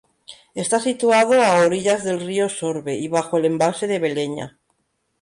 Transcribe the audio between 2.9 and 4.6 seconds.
y bajo el embalse de Beleña.